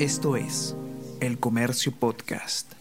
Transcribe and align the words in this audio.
Esto 0.00 0.34
es 0.34 0.74
El 1.20 1.38
Comercio 1.38 1.92
Podcast. 1.92 2.72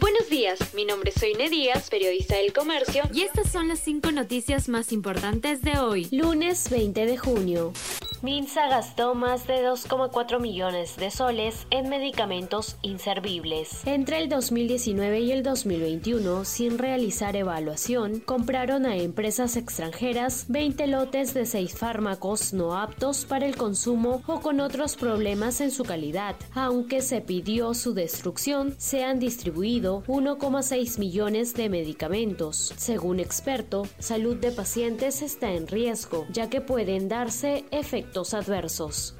Buenos 0.00 0.30
días, 0.30 0.58
mi 0.72 0.86
nombre 0.86 1.10
es 1.14 1.20
Soine 1.20 1.50
Díaz, 1.50 1.90
periodista 1.90 2.36
del 2.36 2.54
Comercio, 2.54 3.02
y 3.12 3.20
estas 3.20 3.52
son 3.52 3.68
las 3.68 3.80
cinco 3.80 4.10
noticias 4.10 4.70
más 4.70 4.92
importantes 4.92 5.60
de 5.60 5.78
hoy, 5.78 6.08
lunes 6.10 6.70
20 6.70 7.04
de 7.04 7.18
junio. 7.18 7.74
Minsa 8.20 8.68
gastó 8.68 9.14
más 9.14 9.46
de 9.46 9.64
2,4 9.64 10.40
millones 10.40 10.96
de 10.96 11.12
soles 11.12 11.68
en 11.70 11.88
medicamentos 11.88 12.76
inservibles. 12.82 13.86
Entre 13.86 14.18
el 14.18 14.28
2019 14.28 15.20
y 15.20 15.30
el 15.30 15.44
2021, 15.44 16.44
sin 16.44 16.78
realizar 16.78 17.36
evaluación, 17.36 18.18
compraron 18.18 18.86
a 18.86 18.96
empresas 18.96 19.56
extranjeras 19.56 20.46
20 20.48 20.88
lotes 20.88 21.32
de 21.32 21.46
6 21.46 21.78
fármacos 21.78 22.52
no 22.52 22.76
aptos 22.76 23.24
para 23.24 23.46
el 23.46 23.56
consumo 23.56 24.22
o 24.26 24.40
con 24.40 24.58
otros 24.58 24.96
problemas 24.96 25.60
en 25.60 25.70
su 25.70 25.84
calidad. 25.84 26.34
Aunque 26.54 27.02
se 27.02 27.20
pidió 27.20 27.72
su 27.72 27.94
destrucción, 27.94 28.74
se 28.78 29.04
han 29.04 29.20
distribuido 29.20 30.02
1,6 30.08 30.98
millones 30.98 31.54
de 31.54 31.68
medicamentos. 31.68 32.74
Según 32.76 33.20
experto, 33.20 33.86
salud 34.00 34.36
de 34.36 34.50
pacientes 34.50 35.22
está 35.22 35.52
en 35.52 35.68
riesgo, 35.68 36.26
ya 36.32 36.50
que 36.50 36.60
pueden 36.60 37.08
darse 37.08 37.64
efectos 37.70 38.07
adversos. 38.34 39.14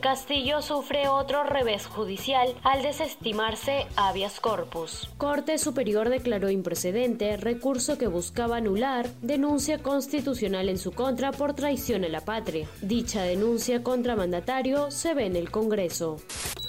Castillo 0.00 0.62
sufre 0.62 1.08
otro 1.08 1.44
revés 1.44 1.86
judicial 1.86 2.48
al 2.64 2.82
desestimarse 2.82 3.86
habeas 3.96 4.40
corpus. 4.40 5.08
Corte 5.16 5.58
Superior 5.58 6.08
declaró 6.08 6.50
improcedente 6.50 7.36
recurso 7.36 7.98
que 7.98 8.08
buscaba 8.08 8.56
anular 8.56 9.08
denuncia 9.22 9.78
constitucional 9.78 10.68
en 10.68 10.78
su 10.78 10.92
contra 10.92 11.30
por 11.30 11.54
traición 11.54 12.04
a 12.04 12.08
la 12.08 12.20
patria. 12.20 12.66
Dicha 12.80 13.22
denuncia 13.22 13.82
contra 13.82 14.16
mandatario 14.16 14.90
se 14.90 15.14
ve 15.14 15.26
en 15.26 15.36
el 15.36 15.50
Congreso. 15.50 16.16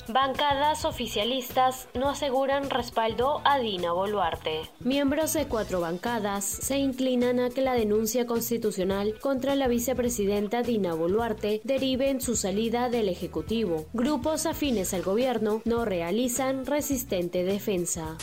Bancadas 0.09 0.83
oficialistas 0.83 1.87
no 1.93 2.09
aseguran 2.09 2.69
respaldo 2.69 3.41
a 3.45 3.59
Dina 3.59 3.93
Boluarte. 3.93 4.69
Miembros 4.81 5.31
de 5.31 5.45
cuatro 5.45 5.79
bancadas 5.79 6.43
se 6.43 6.77
inclinan 6.77 7.39
a 7.39 7.49
que 7.49 7.61
la 7.61 7.73
denuncia 7.73 8.25
constitucional 8.25 9.17
contra 9.21 9.55
la 9.55 9.69
vicepresidenta 9.69 10.61
Dina 10.61 10.93
Boluarte 10.93 11.61
derive 11.63 12.09
en 12.09 12.19
su 12.19 12.35
salida 12.35 12.89
del 12.89 13.07
Ejecutivo. 13.07 13.85
Grupos 13.93 14.45
afines 14.45 14.93
al 14.93 15.03
gobierno 15.03 15.61
no 15.63 15.85
realizan 15.85 16.65
resistente 16.65 17.45
defensa. 17.45 18.17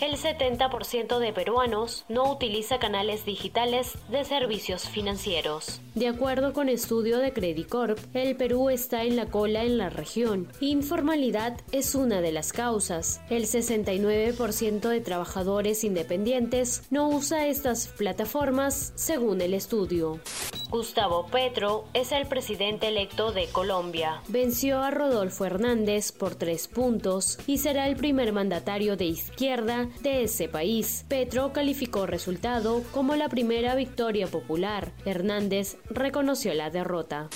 El 0.00 0.18
70% 0.18 1.18
de 1.18 1.32
peruanos 1.32 2.04
no 2.10 2.30
utiliza 2.30 2.78
canales 2.78 3.24
digitales 3.24 3.94
de 4.10 4.24
servicios 4.24 4.86
financieros. 4.90 5.80
De 5.94 6.08
acuerdo 6.08 6.52
con 6.52 6.68
estudio 6.68 7.18
de 7.18 7.32
Credicorp, 7.32 7.98
el 8.14 8.36
Perú 8.36 8.68
está 8.68 9.04
en 9.04 9.16
la 9.16 9.26
cola 9.26 9.64
en 9.64 9.78
la 9.78 9.88
región. 9.88 10.48
Informalidad 10.60 11.58
es 11.72 11.94
una 11.94 12.20
de 12.20 12.30
las 12.30 12.52
causas. 12.52 13.22
El 13.30 13.44
69% 13.44 14.86
de 14.86 15.00
trabajadores 15.00 15.82
independientes 15.82 16.82
no 16.90 17.08
usa 17.08 17.46
estas 17.46 17.88
plataformas, 17.88 18.92
según 18.96 19.40
el 19.40 19.54
estudio. 19.54 20.20
Gustavo 20.68 21.26
Petro 21.26 21.84
es 21.94 22.10
el 22.10 22.26
presidente 22.26 22.88
electo 22.88 23.30
de 23.30 23.46
Colombia. 23.46 24.20
Venció 24.28 24.82
a 24.82 24.90
Rodolfo 24.90 25.44
Hernández 25.44 26.10
por 26.10 26.34
tres 26.34 26.66
puntos 26.66 27.38
y 27.46 27.58
será 27.58 27.86
el 27.86 27.96
primer 27.96 28.32
mandatario 28.32 28.96
de 28.96 29.04
izquierda 29.04 29.88
de 30.00 30.24
ese 30.24 30.48
país. 30.48 31.04
Petro 31.08 31.52
calificó 31.52 32.06
resultado 32.06 32.82
como 32.92 33.14
la 33.14 33.28
primera 33.28 33.76
victoria 33.76 34.26
popular. 34.26 34.92
Hernández 35.04 35.76
reconoció 35.88 36.52
la 36.54 36.70
derrota. 36.70 37.28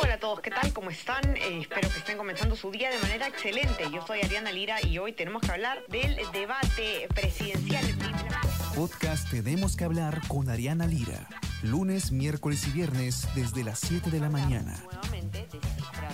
Hola 0.00 0.14
a 0.14 0.18
todos, 0.18 0.40
¿qué 0.40 0.50
tal? 0.50 0.72
¿Cómo 0.72 0.90
están? 0.90 1.36
Eh, 1.36 1.60
espero 1.62 1.88
que 1.88 1.98
estén 1.98 2.18
comenzando 2.18 2.54
su 2.56 2.70
día 2.70 2.90
de 2.90 2.98
manera 2.98 3.26
excelente. 3.26 3.84
Yo 3.92 4.06
soy 4.06 4.20
Ariana 4.20 4.52
Lira 4.52 4.76
y 4.86 4.98
hoy 4.98 5.12
tenemos 5.12 5.42
que 5.42 5.50
hablar 5.50 5.82
del 5.88 6.16
debate 6.32 7.08
presidencial. 7.14 7.84
Podcast 8.78 9.28
Tenemos 9.28 9.74
que 9.74 9.82
hablar 9.82 10.20
con 10.28 10.48
Ariana 10.48 10.86
Lira. 10.86 11.26
Lunes, 11.64 12.12
miércoles 12.12 12.64
y 12.68 12.70
viernes 12.70 13.26
desde 13.34 13.64
las 13.64 13.80
7 13.80 14.08
de 14.08 14.20
la 14.20 14.30
mañana. 14.30 14.72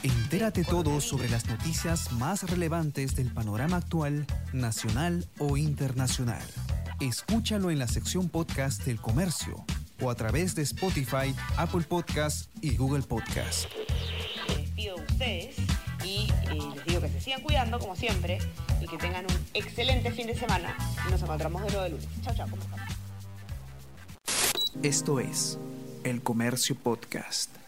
Entérate 0.02 0.64
todo 0.64 1.02
sobre 1.02 1.28
las 1.28 1.46
noticias 1.46 2.10
más 2.12 2.48
relevantes 2.48 3.16
del 3.16 3.30
panorama 3.30 3.76
actual, 3.76 4.26
nacional 4.54 5.26
o 5.38 5.58
internacional. 5.58 6.42
Escúchalo 7.00 7.70
en 7.70 7.78
la 7.78 7.86
sección 7.86 8.30
podcast 8.30 8.82
del 8.84 8.98
comercio 8.98 9.62
o 10.00 10.08
a 10.08 10.14
través 10.14 10.54
de 10.54 10.62
Spotify, 10.62 11.34
Apple 11.58 11.82
Podcast 11.82 12.48
y 12.62 12.76
Google 12.76 13.02
Podcast. 13.02 13.66
Ustedes 15.10 15.56
y 16.02 16.28
eh, 16.50 16.58
les 16.74 16.84
digo 16.86 16.93
sigan 17.24 17.40
cuidando 17.40 17.78
como 17.78 17.96
siempre 17.96 18.38
y 18.82 18.86
que 18.86 18.98
tengan 18.98 19.24
un 19.24 19.46
excelente 19.54 20.10
fin 20.10 20.26
de 20.26 20.36
semana. 20.36 20.76
Nos 21.10 21.22
encontramos 21.22 21.62
de 21.72 21.80
de 21.80 21.88
lunes. 21.88 22.06
Chao, 22.22 22.34
chao. 22.34 22.46
Esto 24.82 25.20
es 25.20 25.58
El 26.04 26.22
Comercio 26.22 26.76
Podcast. 26.76 27.63